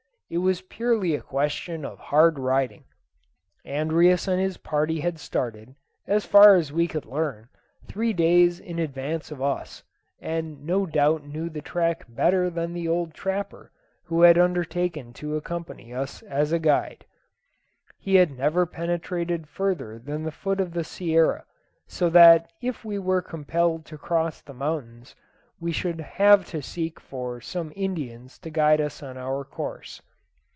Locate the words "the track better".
11.49-12.49